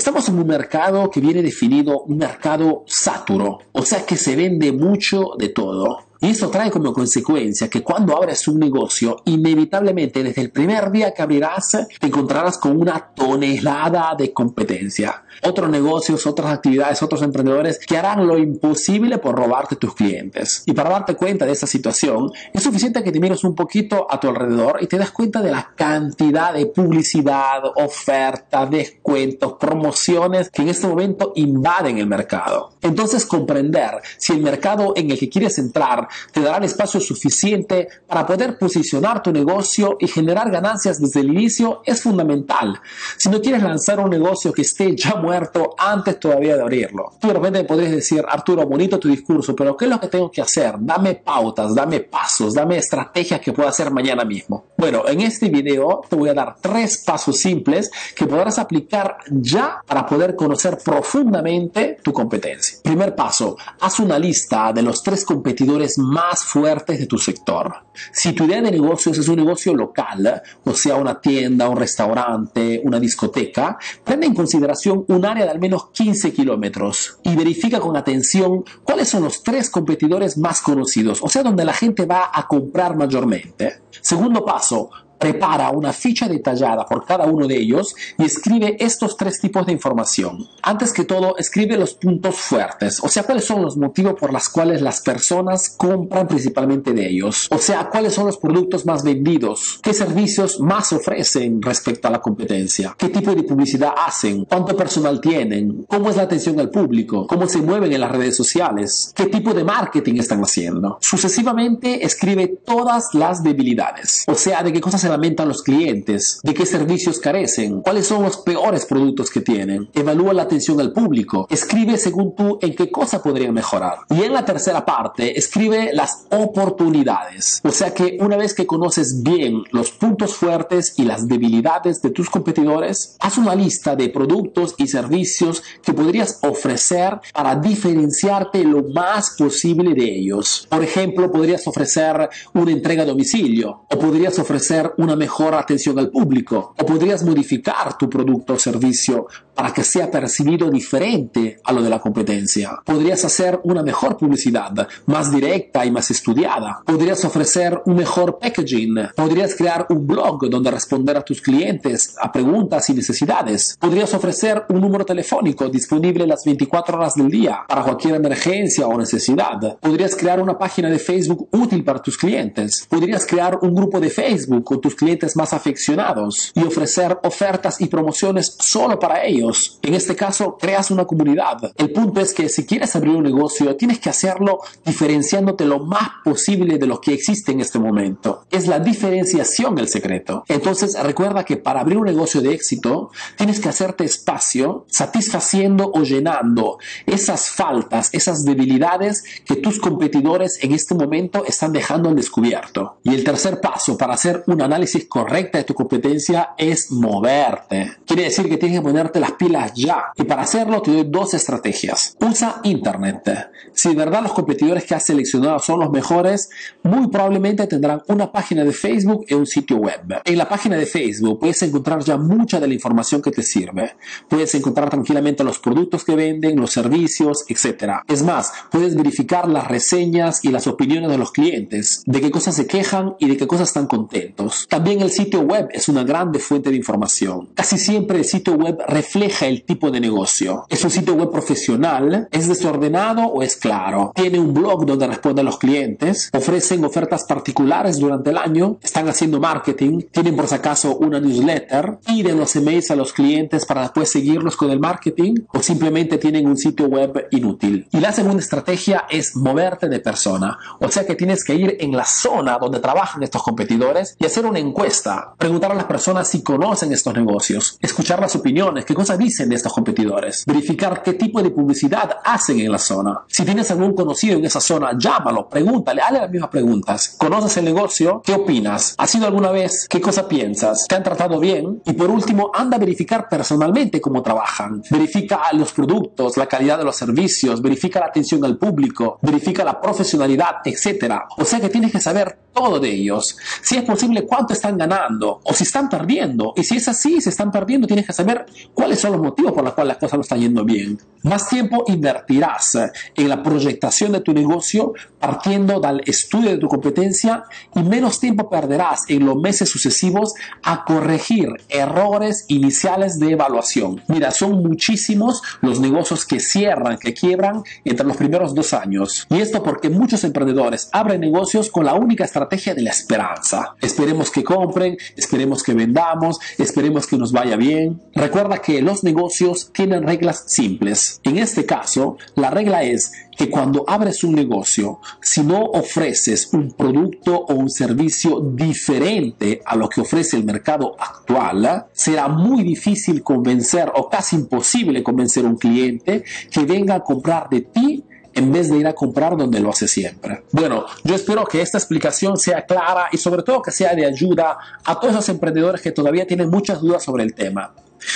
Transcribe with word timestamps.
Estamos 0.00 0.26
en 0.30 0.38
un 0.38 0.46
mercado 0.46 1.10
que 1.10 1.20
viene 1.20 1.42
definido 1.42 2.04
un 2.04 2.16
mercado 2.16 2.84
saturo, 2.86 3.58
o 3.72 3.82
sea 3.82 4.06
que 4.06 4.16
se 4.16 4.34
vende 4.34 4.72
mucho 4.72 5.32
de 5.38 5.50
todo. 5.50 6.09
Y 6.22 6.28
eso 6.28 6.50
trae 6.50 6.70
como 6.70 6.92
consecuencia 6.92 7.70
que 7.70 7.82
cuando 7.82 8.14
abres 8.14 8.46
un 8.46 8.58
negocio, 8.58 9.22
inevitablemente 9.24 10.22
desde 10.22 10.42
el 10.42 10.50
primer 10.50 10.90
día 10.90 11.14
que 11.14 11.22
abrirás, 11.22 11.88
te 11.98 12.06
encontrarás 12.06 12.58
con 12.58 12.78
una 12.78 12.98
tonelada 13.14 14.14
de 14.18 14.30
competencia. 14.30 15.24
Otros 15.42 15.70
negocios, 15.70 16.26
otras 16.26 16.52
actividades, 16.52 17.02
otros 17.02 17.22
emprendedores 17.22 17.78
que 17.78 17.96
harán 17.96 18.26
lo 18.26 18.36
imposible 18.36 19.16
por 19.16 19.34
robarte 19.34 19.76
tus 19.76 19.94
clientes. 19.94 20.62
Y 20.66 20.74
para 20.74 20.90
darte 20.90 21.14
cuenta 21.14 21.46
de 21.46 21.52
esta 21.52 21.66
situación, 21.66 22.30
es 22.52 22.62
suficiente 22.62 23.02
que 23.02 23.12
te 23.12 23.20
mires 23.20 23.42
un 23.42 23.54
poquito 23.54 24.06
a 24.10 24.20
tu 24.20 24.28
alrededor 24.28 24.78
y 24.82 24.86
te 24.86 24.98
das 24.98 25.12
cuenta 25.12 25.40
de 25.40 25.50
la 25.50 25.70
cantidad 25.74 26.52
de 26.52 26.66
publicidad, 26.66 27.62
ofertas, 27.76 28.70
descuentos, 28.70 29.54
promociones 29.54 30.50
que 30.50 30.60
en 30.60 30.68
este 30.68 30.86
momento 30.86 31.32
invaden 31.36 31.96
el 31.96 32.06
mercado. 32.06 32.72
Entonces 32.82 33.24
comprender 33.24 34.02
si 34.18 34.34
el 34.34 34.42
mercado 34.42 34.92
en 34.96 35.10
el 35.10 35.18
que 35.18 35.30
quieres 35.30 35.58
entrar 35.58 36.09
te 36.32 36.40
dará 36.40 36.58
el 36.58 36.64
espacio 36.64 37.00
suficiente 37.00 37.88
para 38.06 38.26
poder 38.26 38.58
posicionar 38.58 39.22
tu 39.22 39.32
negocio 39.32 39.96
y 40.00 40.06
generar 40.06 40.50
ganancias 40.50 41.00
desde 41.00 41.20
el 41.20 41.30
inicio 41.30 41.82
es 41.84 42.02
fundamental. 42.02 42.80
Si 43.16 43.28
no 43.28 43.40
quieres 43.40 43.62
lanzar 43.62 44.00
un 44.00 44.10
negocio 44.10 44.52
que 44.52 44.62
esté 44.62 44.94
ya 44.96 45.16
muerto 45.16 45.74
antes 45.78 46.18
todavía 46.18 46.56
de 46.56 46.62
abrirlo. 46.62 47.12
Tú 47.20 47.28
de 47.28 47.34
repente 47.34 47.64
podrías 47.64 47.92
decir, 47.92 48.24
Arturo, 48.28 48.66
bonito 48.66 48.98
tu 48.98 49.08
discurso, 49.08 49.54
pero 49.54 49.76
¿qué 49.76 49.86
es 49.86 49.90
lo 49.90 50.00
que 50.00 50.08
tengo 50.08 50.30
que 50.30 50.42
hacer? 50.42 50.74
Dame 50.78 51.16
pautas, 51.16 51.74
dame 51.74 52.00
pasos, 52.00 52.54
dame 52.54 52.78
estrategias 52.78 53.40
que 53.40 53.52
pueda 53.52 53.68
hacer 53.68 53.90
mañana 53.90 54.24
mismo. 54.24 54.66
Bueno, 54.76 55.02
en 55.06 55.20
este 55.20 55.48
video 55.48 56.02
te 56.08 56.16
voy 56.16 56.28
a 56.28 56.34
dar 56.34 56.56
tres 56.60 57.02
pasos 57.04 57.38
simples 57.38 57.90
que 58.14 58.26
podrás 58.26 58.58
aplicar 58.58 59.18
ya 59.30 59.82
para 59.86 60.06
poder 60.06 60.36
conocer 60.36 60.78
profundamente 60.84 61.98
tu 62.02 62.12
competencia. 62.12 62.78
Primer 62.82 63.14
paso, 63.14 63.56
haz 63.80 64.00
una 64.00 64.18
lista 64.18 64.72
de 64.72 64.82
los 64.82 65.02
tres 65.02 65.24
competidores 65.24 65.98
más 66.00 66.44
fuertes 66.44 66.98
de 66.98 67.06
tu 67.06 67.18
sector. 67.18 67.72
Si 68.12 68.32
tu 68.32 68.44
idea 68.44 68.60
de 68.62 68.70
negocios 68.70 69.18
es 69.18 69.28
un 69.28 69.36
negocio 69.36 69.74
local, 69.74 70.42
o 70.64 70.74
sea, 70.74 70.96
una 70.96 71.20
tienda, 71.20 71.68
un 71.68 71.76
restaurante, 71.76 72.80
una 72.84 72.98
discoteca, 72.98 73.78
prende 74.04 74.26
en 74.26 74.34
consideración 74.34 75.04
un 75.08 75.24
área 75.24 75.44
de 75.44 75.50
al 75.50 75.60
menos 75.60 75.90
15 75.92 76.32
kilómetros 76.32 77.18
y 77.22 77.36
verifica 77.36 77.80
con 77.80 77.96
atención 77.96 78.64
cuáles 78.84 79.08
son 79.08 79.24
los 79.24 79.42
tres 79.42 79.70
competidores 79.70 80.38
más 80.38 80.60
conocidos, 80.60 81.20
o 81.22 81.28
sea, 81.28 81.42
donde 81.42 81.64
la 81.64 81.72
gente 81.72 82.06
va 82.06 82.30
a 82.32 82.46
comprar 82.46 82.96
mayormente. 82.96 83.82
Segundo 84.00 84.44
paso, 84.44 84.90
prepara 85.20 85.70
una 85.70 85.92
ficha 85.92 86.26
detallada 86.26 86.86
por 86.86 87.04
cada 87.04 87.26
uno 87.26 87.46
de 87.46 87.58
ellos 87.58 87.94
y 88.18 88.24
escribe 88.24 88.76
estos 88.80 89.16
tres 89.16 89.38
tipos 89.40 89.66
de 89.66 89.72
información. 89.72 90.48
Antes 90.62 90.92
que 90.92 91.04
todo, 91.04 91.36
escribe 91.36 91.76
los 91.76 91.94
puntos 91.94 92.36
fuertes, 92.36 92.98
o 93.02 93.08
sea, 93.08 93.22
cuáles 93.22 93.44
son 93.44 93.62
los 93.62 93.76
motivos 93.76 94.14
por 94.18 94.32
los 94.32 94.48
cuales 94.48 94.80
las 94.80 95.02
personas 95.02 95.74
compran 95.76 96.26
principalmente 96.26 96.92
de 96.92 97.06
ellos, 97.06 97.48
o 97.50 97.58
sea, 97.58 97.88
cuáles 97.90 98.14
son 98.14 98.26
los 98.26 98.38
productos 98.38 98.86
más 98.86 99.04
vendidos, 99.04 99.78
qué 99.82 99.92
servicios 99.92 100.58
más 100.58 100.92
ofrecen 100.92 101.60
respecto 101.60 102.08
a 102.08 102.10
la 102.10 102.20
competencia, 102.20 102.94
qué 102.96 103.10
tipo 103.10 103.34
de 103.34 103.42
publicidad 103.42 103.92
hacen, 104.06 104.46
cuánto 104.46 104.74
personal 104.74 105.20
tienen, 105.20 105.84
cómo 105.86 106.08
es 106.08 106.16
la 106.16 106.22
atención 106.22 106.58
al 106.60 106.70
público, 106.70 107.26
cómo 107.26 107.46
se 107.46 107.60
mueven 107.60 107.92
en 107.92 108.00
las 108.00 108.10
redes 108.10 108.36
sociales, 108.36 109.12
qué 109.14 109.26
tipo 109.26 109.52
de 109.52 109.64
marketing 109.64 110.14
están 110.14 110.40
haciendo. 110.40 110.98
Sucesivamente, 111.02 112.04
escribe 112.04 112.46
todas 112.64 113.12
las 113.12 113.42
debilidades, 113.42 114.24
o 114.26 114.34
sea, 114.34 114.62
de 114.62 114.72
qué 114.72 114.80
cosas 114.80 115.02
se 115.02 115.09
lamentan 115.10 115.48
los 115.48 115.62
clientes, 115.62 116.40
de 116.42 116.54
qué 116.54 116.64
servicios 116.64 117.18
carecen, 117.18 117.82
cuáles 117.82 118.06
son 118.06 118.22
los 118.22 118.38
peores 118.38 118.86
productos 118.86 119.30
que 119.30 119.40
tienen, 119.40 119.90
evalúa 119.94 120.32
la 120.32 120.42
atención 120.42 120.80
al 120.80 120.92
público, 120.92 121.46
escribe 121.50 121.98
según 121.98 122.34
tú 122.34 122.58
en 122.62 122.74
qué 122.74 122.90
cosa 122.90 123.22
podrían 123.22 123.54
mejorar. 123.54 123.98
Y 124.08 124.22
en 124.22 124.32
la 124.32 124.44
tercera 124.44 124.84
parte, 124.84 125.38
escribe 125.38 125.90
las 125.92 126.26
oportunidades. 126.30 127.60
O 127.64 127.70
sea 127.70 127.92
que 127.92 128.18
una 128.20 128.36
vez 128.36 128.54
que 128.54 128.66
conoces 128.66 129.22
bien 129.22 129.62
los 129.72 129.90
puntos 129.90 130.34
fuertes 130.34 130.94
y 130.96 131.04
las 131.04 131.28
debilidades 131.28 132.00
de 132.02 132.10
tus 132.10 132.30
competidores, 132.30 133.16
haz 133.20 133.38
una 133.38 133.54
lista 133.54 133.96
de 133.96 134.08
productos 134.08 134.74
y 134.78 134.86
servicios 134.86 135.62
que 135.82 135.92
podrías 135.92 136.38
ofrecer 136.42 137.20
para 137.32 137.56
diferenciarte 137.56 138.64
lo 138.64 138.84
más 138.94 139.36
posible 139.36 139.94
de 139.94 140.04
ellos. 140.04 140.66
Por 140.68 140.82
ejemplo, 140.82 141.30
podrías 141.30 141.66
ofrecer 141.66 142.28
una 142.54 142.70
entrega 142.70 143.02
a 143.02 143.06
domicilio 143.06 143.84
o 143.90 143.98
podrías 143.98 144.38
ofrecer 144.38 144.92
una 145.02 145.16
mejor 145.16 145.54
atención 145.54 145.98
al 145.98 146.10
público 146.10 146.74
o 146.78 146.86
podrías 146.86 147.24
modificar 147.24 147.96
tu 147.96 148.08
producto 148.08 148.54
o 148.54 148.58
servicio 148.58 149.26
para 149.60 149.74
que 149.74 149.84
sea 149.84 150.10
percibido 150.10 150.70
diferente 150.70 151.60
a 151.62 151.74
lo 151.74 151.82
de 151.82 151.90
la 151.90 151.98
competencia. 151.98 152.80
Podrías 152.82 153.22
hacer 153.26 153.60
una 153.64 153.82
mejor 153.82 154.16
publicidad, 154.16 154.88
más 155.04 155.30
directa 155.30 155.84
y 155.84 155.90
más 155.90 156.10
estudiada. 156.10 156.80
Podrías 156.82 157.22
ofrecer 157.26 157.78
un 157.84 157.96
mejor 157.96 158.38
packaging. 158.38 159.10
Podrías 159.14 159.54
crear 159.54 159.84
un 159.90 160.06
blog 160.06 160.48
donde 160.48 160.70
responder 160.70 161.18
a 161.18 161.20
tus 161.20 161.42
clientes 161.42 162.14
a 162.18 162.32
preguntas 162.32 162.88
y 162.88 162.94
necesidades. 162.94 163.76
Podrías 163.78 164.14
ofrecer 164.14 164.64
un 164.70 164.80
número 164.80 165.04
telefónico 165.04 165.68
disponible 165.68 166.26
las 166.26 166.42
24 166.42 166.96
horas 166.96 167.12
del 167.16 167.30
día 167.30 167.58
para 167.68 167.82
cualquier 167.82 168.14
emergencia 168.14 168.86
o 168.86 168.96
necesidad. 168.96 169.78
Podrías 169.78 170.16
crear 170.16 170.40
una 170.40 170.56
página 170.56 170.88
de 170.88 170.98
Facebook 170.98 171.50
útil 171.52 171.84
para 171.84 172.00
tus 172.00 172.16
clientes. 172.16 172.86
Podrías 172.88 173.26
crear 173.26 173.58
un 173.60 173.74
grupo 173.74 174.00
de 174.00 174.08
Facebook 174.08 174.64
con 174.64 174.80
tus 174.80 174.94
clientes 174.94 175.36
más 175.36 175.52
afeccionados 175.52 176.50
y 176.54 176.62
ofrecer 176.62 177.18
ofertas 177.24 177.78
y 177.82 177.88
promociones 177.88 178.56
solo 178.58 178.98
para 178.98 179.22
ellos 179.22 179.49
en 179.82 179.94
este 179.94 180.16
caso, 180.16 180.56
creas 180.58 180.90
una 180.90 181.04
comunidad. 181.04 181.72
El 181.76 181.92
punto 181.92 182.20
es 182.20 182.34
que 182.34 182.48
si 182.48 182.66
quieres 182.66 182.94
abrir 182.96 183.16
un 183.16 183.22
negocio, 183.22 183.76
tienes 183.76 183.98
que 183.98 184.10
hacerlo 184.10 184.60
diferenciándote 184.84 185.64
lo 185.64 185.80
más 185.80 186.08
posible 186.24 186.78
de 186.78 186.86
lo 186.86 187.00
que 187.00 187.12
existe 187.12 187.52
en 187.52 187.60
este 187.60 187.78
momento. 187.78 188.44
Es 188.50 188.66
la 188.66 188.78
diferenciación 188.78 189.78
el 189.78 189.88
secreto. 189.88 190.44
Entonces, 190.48 190.96
recuerda 191.02 191.44
que 191.44 191.56
para 191.56 191.80
abrir 191.80 191.98
un 191.98 192.06
negocio 192.06 192.40
de 192.40 192.52
éxito, 192.52 193.10
tienes 193.36 193.60
que 193.60 193.68
hacerte 193.68 194.04
espacio 194.04 194.84
satisfaciendo 194.88 195.90
o 195.94 196.02
llenando 196.02 196.78
esas 197.06 197.50
faltas, 197.50 198.10
esas 198.12 198.44
debilidades 198.44 199.24
que 199.44 199.56
tus 199.56 199.78
competidores 199.78 200.62
en 200.62 200.72
este 200.72 200.94
momento 200.94 201.44
están 201.46 201.72
dejando 201.72 202.08
al 202.08 202.16
descubierto. 202.16 202.98
Y 203.02 203.14
el 203.14 203.24
tercer 203.24 203.60
paso 203.60 203.96
para 203.96 204.14
hacer 204.14 204.44
un 204.46 204.62
análisis 204.62 205.06
correcto 205.06 205.58
de 205.58 205.64
tu 205.64 205.74
competencia 205.74 206.50
es 206.56 206.90
moverte. 206.90 207.92
Quiere 208.06 208.24
decir 208.24 208.48
que 208.48 208.56
tienes 208.56 208.78
que 208.78 208.82
ponerte 208.82 209.20
las 209.20 209.32
pilas 209.40 209.72
ya. 209.74 210.12
Y 210.16 210.24
para 210.24 210.42
hacerlo 210.42 210.82
te 210.82 210.90
doy 210.90 211.04
dos 211.08 211.32
estrategias. 211.32 212.14
Usa 212.20 212.60
Internet. 212.64 213.50
Si 213.72 213.88
de 213.88 213.94
verdad 213.94 214.22
los 214.22 214.32
competidores 214.32 214.84
que 214.84 214.94
has 214.94 215.06
seleccionado 215.06 215.58
son 215.58 215.80
los 215.80 215.90
mejores, 215.90 216.50
muy 216.82 217.08
probablemente 217.08 217.66
tendrán 217.66 218.02
una 218.08 218.30
página 218.30 218.64
de 218.64 218.72
Facebook 218.72 219.24
y 219.28 219.34
un 219.34 219.46
sitio 219.46 219.78
web. 219.78 220.20
En 220.24 220.36
la 220.36 220.46
página 220.46 220.76
de 220.76 220.84
Facebook 220.84 221.40
puedes 221.40 221.62
encontrar 221.62 222.04
ya 222.04 222.18
mucha 222.18 222.60
de 222.60 222.68
la 222.68 222.74
información 222.74 223.22
que 223.22 223.30
te 223.30 223.42
sirve. 223.42 223.94
Puedes 224.28 224.54
encontrar 224.54 224.90
tranquilamente 224.90 225.42
los 225.42 225.58
productos 225.58 226.04
que 226.04 226.16
venden, 226.16 226.60
los 226.60 226.72
servicios, 226.72 227.46
etc. 227.48 228.02
Es 228.08 228.22
más, 228.22 228.52
puedes 228.70 228.94
verificar 228.94 229.48
las 229.48 229.68
reseñas 229.68 230.44
y 230.44 230.48
las 230.48 230.66
opiniones 230.66 231.10
de 231.10 231.16
los 231.16 231.32
clientes, 231.32 232.02
de 232.04 232.20
qué 232.20 232.30
cosas 232.30 232.56
se 232.56 232.66
quejan 232.66 233.14
y 233.18 233.28
de 233.28 233.38
qué 233.38 233.46
cosas 233.46 233.68
están 233.68 233.86
contentos. 233.86 234.66
También 234.68 235.00
el 235.00 235.10
sitio 235.10 235.40
web 235.40 235.68
es 235.72 235.88
una 235.88 236.04
grande 236.04 236.40
fuente 236.40 236.68
de 236.68 236.76
información. 236.76 237.48
Casi 237.54 237.78
siempre 237.78 238.18
el 238.18 238.24
sitio 238.26 238.54
web 238.54 238.76
refleja 238.86 239.19
el 239.20 239.64
tipo 239.64 239.90
de 239.90 240.00
negocio. 240.00 240.64
¿Es 240.68 240.82
un 240.82 240.90
sitio 240.90 241.14
web 241.14 241.30
profesional? 241.30 242.28
¿Es 242.30 242.48
desordenado 242.48 243.24
o 243.24 243.42
es 243.42 243.56
claro? 243.56 244.12
¿Tiene 244.14 244.38
un 244.38 244.54
blog 244.54 244.86
donde 244.86 245.06
responden 245.06 245.44
los 245.44 245.58
clientes? 245.58 246.30
¿Ofrecen 246.32 246.84
ofertas 246.84 247.24
particulares 247.24 247.98
durante 247.98 248.30
el 248.30 248.38
año? 248.38 248.78
¿Están 248.82 249.08
haciendo 249.08 249.38
marketing? 249.38 250.02
¿Tienen 250.10 250.36
por 250.36 250.48
si 250.48 250.54
acaso 250.54 250.96
una 250.96 251.20
newsletter? 251.20 251.98
¿Piden 252.06 252.38
los 252.38 252.56
emails 252.56 252.90
a 252.90 252.96
los 252.96 253.12
clientes 253.12 253.66
para 253.66 253.82
después 253.82 254.10
seguirlos 254.10 254.56
con 254.56 254.70
el 254.70 254.80
marketing? 254.80 255.34
¿O 255.52 255.60
simplemente 255.60 256.16
tienen 256.16 256.46
un 256.46 256.56
sitio 256.56 256.86
web 256.86 257.28
inútil? 257.30 257.86
Y 257.92 258.00
la 258.00 258.12
segunda 258.12 258.40
estrategia 258.42 259.04
es 259.10 259.36
moverte 259.36 259.88
de 259.88 260.00
persona. 260.00 260.58
O 260.80 260.88
sea 260.90 261.06
que 261.06 261.14
tienes 261.14 261.44
que 261.44 261.54
ir 261.54 261.76
en 261.80 261.92
la 261.92 262.04
zona 262.04 262.58
donde 262.58 262.80
trabajan 262.80 263.22
estos 263.22 263.42
competidores 263.42 264.16
y 264.18 264.24
hacer 264.24 264.46
una 264.46 264.58
encuesta. 264.58 265.34
Preguntar 265.36 265.72
a 265.72 265.74
las 265.74 265.84
personas 265.84 266.28
si 266.28 266.42
conocen 266.42 266.92
estos 266.92 267.14
negocios. 267.14 267.78
Escuchar 267.80 268.20
las 268.20 268.34
opiniones, 268.34 268.84
qué 268.84 268.94
cosas 268.94 269.09
dicen 269.16 269.48
de 269.48 269.56
estos 269.56 269.72
competidores, 269.72 270.44
verificar 270.46 271.02
qué 271.02 271.14
tipo 271.14 271.42
de 271.42 271.50
publicidad 271.50 272.18
hacen 272.24 272.60
en 272.60 272.72
la 272.72 272.78
zona. 272.78 273.20
Si 273.28 273.44
tienes 273.44 273.70
algún 273.70 273.94
conocido 273.94 274.38
en 274.38 274.44
esa 274.44 274.60
zona, 274.60 274.92
llámalo, 274.96 275.48
pregúntale, 275.48 276.02
hazle 276.02 276.20
las 276.20 276.30
mismas 276.30 276.50
preguntas. 276.50 277.14
¿Conoces 277.18 277.56
el 277.56 277.64
negocio? 277.64 278.22
¿Qué 278.24 278.34
opinas? 278.34 278.94
¿Has 278.98 279.14
ido 279.14 279.26
alguna 279.26 279.50
vez? 279.50 279.86
¿Qué 279.88 280.00
cosa 280.00 280.28
piensas? 280.28 280.86
¿Te 280.88 280.94
han 280.94 281.02
tratado 281.02 281.38
bien? 281.38 281.82
Y 281.84 281.92
por 281.92 282.10
último, 282.10 282.50
anda 282.54 282.76
a 282.76 282.80
verificar 282.80 283.28
personalmente 283.28 284.00
cómo 284.00 284.22
trabajan. 284.22 284.82
Verifica 284.90 285.40
los 285.52 285.72
productos, 285.72 286.36
la 286.36 286.46
calidad 286.46 286.78
de 286.78 286.84
los 286.84 286.96
servicios, 286.96 287.62
verifica 287.62 288.00
la 288.00 288.06
atención 288.06 288.44
al 288.44 288.56
público, 288.56 289.18
verifica 289.22 289.64
la 289.64 289.80
profesionalidad, 289.80 290.56
etc. 290.64 291.14
O 291.36 291.44
sea 291.44 291.60
que 291.60 291.68
tienes 291.68 291.92
que 291.92 292.00
saber 292.00 292.38
todo 292.52 292.80
de 292.80 292.90
ellos. 292.90 293.36
Si 293.62 293.76
es 293.76 293.84
posible, 293.84 294.26
cuánto 294.26 294.52
están 294.52 294.76
ganando 294.76 295.40
o 295.44 295.52
si 295.54 295.64
están 295.64 295.88
perdiendo. 295.88 296.52
Y 296.56 296.64
si 296.64 296.76
es 296.76 296.88
así, 296.88 297.20
si 297.20 297.28
están 297.28 297.50
perdiendo, 297.50 297.86
tienes 297.86 298.06
que 298.06 298.12
saber 298.12 298.46
cuáles 298.74 298.99
¿Cuáles 299.00 299.12
son 299.14 299.22
los 299.22 299.30
motivos 299.30 299.52
por 299.52 299.64
los 299.64 299.72
cuales 299.72 299.94
las 299.94 299.96
cosas 299.96 300.18
no 300.18 300.20
están 300.20 300.40
yendo 300.40 300.62
bien? 300.62 300.98
Más 301.22 301.48
tiempo 301.48 301.84
invertirás 301.86 302.78
en 303.14 303.28
la 303.28 303.42
proyectación 303.42 304.12
de 304.12 304.20
tu 304.20 304.32
negocio 304.32 304.92
partiendo 305.18 305.80
del 305.80 306.02
estudio 306.06 306.50
de 306.50 306.58
tu 306.58 306.68
competencia 306.68 307.44
y 307.74 307.82
menos 307.82 308.20
tiempo 308.20 308.48
perderás 308.48 309.04
en 309.08 309.26
los 309.26 309.36
meses 309.36 309.68
sucesivos 309.68 310.34
a 310.62 310.84
corregir 310.84 311.48
errores 311.68 312.46
iniciales 312.48 313.18
de 313.18 313.32
evaluación. 313.32 314.02
Mira, 314.08 314.30
son 314.30 314.62
muchísimos 314.62 315.42
los 315.60 315.80
negocios 315.80 316.26
que 316.26 316.40
cierran, 316.40 316.98
que 316.98 317.14
quiebran 317.14 317.62
entre 317.84 318.06
los 318.06 318.16
primeros 318.16 318.54
dos 318.54 318.72
años. 318.72 319.26
Y 319.30 319.40
esto 319.40 319.62
porque 319.62 319.90
muchos 319.90 320.24
emprendedores 320.24 320.88
abren 320.92 321.20
negocios 321.20 321.70
con 321.70 321.84
la 321.84 321.94
única 321.94 322.24
estrategia 322.24 322.74
de 322.74 322.82
la 322.82 322.90
esperanza. 322.90 323.74
Esperemos 323.80 324.30
que 324.30 324.42
compren, 324.42 324.96
esperemos 325.16 325.62
que 325.62 325.74
vendamos, 325.74 326.38
esperemos 326.58 327.06
que 327.06 327.18
nos 327.18 327.32
vaya 327.32 327.56
bien. 327.56 328.00
Recuerda 328.14 328.58
que 328.58 328.80
los 328.90 329.04
negocios 329.04 329.70
tienen 329.72 330.02
reglas 330.02 330.44
simples. 330.46 331.20
En 331.22 331.38
este 331.38 331.64
caso, 331.64 332.18
la 332.34 332.50
regla 332.50 332.82
es 332.82 333.12
que 333.36 333.48
cuando 333.48 333.84
abres 333.86 334.24
un 334.24 334.34
negocio, 334.34 334.98
si 335.22 335.42
no 335.42 335.62
ofreces 335.62 336.50
un 336.52 336.72
producto 336.72 337.36
o 337.36 337.54
un 337.54 337.70
servicio 337.70 338.40
diferente 338.40 339.62
a 339.64 339.76
lo 339.76 339.88
que 339.88 340.00
ofrece 340.00 340.36
el 340.36 340.44
mercado 340.44 340.96
actual, 340.98 341.86
será 341.92 342.26
muy 342.26 342.64
difícil 342.64 343.22
convencer 343.22 343.90
o 343.94 344.08
casi 344.08 344.36
imposible 344.36 345.02
convencer 345.02 345.44
a 345.44 345.48
un 345.48 345.56
cliente 345.56 346.24
que 346.50 346.64
venga 346.64 346.96
a 346.96 347.04
comprar 347.04 347.48
de 347.48 347.60
ti 347.60 348.04
en 348.34 348.52
vez 348.52 348.70
de 348.70 348.78
ir 348.78 348.86
a 348.86 348.92
comprar 348.92 349.36
donde 349.36 349.60
lo 349.60 349.70
hace 349.70 349.88
siempre. 349.88 350.44
Bueno, 350.52 350.86
yo 351.04 351.14
espero 351.14 351.44
que 351.44 351.60
esta 351.62 351.78
explicación 351.78 352.36
sea 352.36 352.62
clara 352.62 353.08
y 353.12 353.18
sobre 353.18 353.42
todo 353.42 353.62
que 353.62 353.70
sea 353.70 353.94
de 353.94 354.06
ayuda 354.06 354.58
a 354.84 354.98
todos 354.98 355.14
los 355.14 355.28
emprendedores 355.28 355.80
que 355.80 355.92
todavía 355.92 356.26
tienen 356.26 356.50
muchas 356.50 356.80
dudas 356.80 357.02
sobre 357.02 357.24
el 357.24 357.34
tema. 357.34 357.72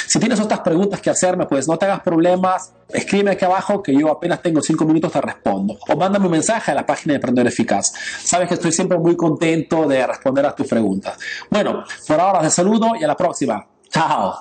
Si 0.06 0.18
tienes 0.18 0.40
otras 0.40 0.60
preguntas 0.60 1.00
que 1.00 1.10
hacerme, 1.10 1.46
pues 1.46 1.68
no 1.68 1.76
te 1.76 1.84
hagas 1.84 2.00
problemas, 2.00 2.72
escribe 2.88 3.32
aquí 3.32 3.44
abajo 3.44 3.82
que 3.82 3.94
yo 3.94 4.10
apenas 4.10 4.40
tengo 4.40 4.62
5 4.62 4.84
minutos 4.84 5.12
te 5.12 5.20
respondo. 5.20 5.76
O 5.88 5.96
mándame 5.96 6.26
un 6.26 6.32
mensaje 6.32 6.70
a 6.70 6.74
la 6.74 6.86
página 6.86 7.12
de 7.12 7.16
Emprendedor 7.16 7.48
Eficaz. 7.48 7.92
Sabes 8.22 8.48
que 8.48 8.54
estoy 8.54 8.72
siempre 8.72 8.98
muy 8.98 9.16
contento 9.16 9.86
de 9.86 10.06
responder 10.06 10.46
a 10.46 10.54
tus 10.54 10.66
preguntas. 10.66 11.18
Bueno, 11.50 11.84
por 12.06 12.20
ahora 12.20 12.40
te 12.40 12.50
saludo 12.50 12.92
y 12.98 13.04
a 13.04 13.06
la 13.06 13.16
próxima. 13.16 13.66
Chao. 13.90 14.34